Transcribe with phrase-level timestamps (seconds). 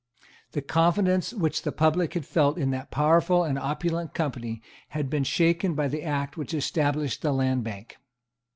[0.53, 5.23] The confidence which the public had felt in that powerful and opulent Company had been
[5.23, 7.97] shaken by the Act which established the Land Bank.